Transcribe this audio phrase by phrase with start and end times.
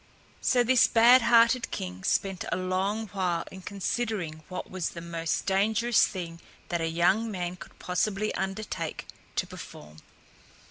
[0.41, 5.45] So this bad hearted king spent a long while in considering what was the most
[5.45, 9.97] dangerous thing that a young man could possibly undertake to perform.